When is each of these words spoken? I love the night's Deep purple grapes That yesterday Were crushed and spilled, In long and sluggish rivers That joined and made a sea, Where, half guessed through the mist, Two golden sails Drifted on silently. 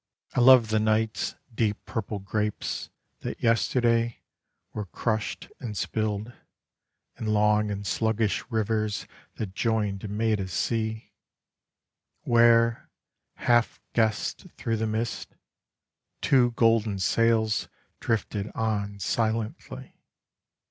I 0.33 0.39
love 0.39 0.69
the 0.69 0.79
night's 0.79 1.35
Deep 1.53 1.85
purple 1.85 2.17
grapes 2.17 2.89
That 3.19 3.43
yesterday 3.43 4.23
Were 4.73 4.87
crushed 4.87 5.47
and 5.59 5.77
spilled, 5.77 6.33
In 7.19 7.27
long 7.27 7.69
and 7.69 7.85
sluggish 7.85 8.43
rivers 8.49 9.05
That 9.35 9.53
joined 9.53 10.03
and 10.03 10.17
made 10.17 10.39
a 10.39 10.47
sea, 10.47 11.13
Where, 12.23 12.89
half 13.35 13.79
guessed 13.93 14.47
through 14.57 14.77
the 14.77 14.87
mist, 14.87 15.35
Two 16.19 16.49
golden 16.53 16.97
sails 16.97 17.69
Drifted 17.99 18.49
on 18.55 18.97
silently. 18.99 20.01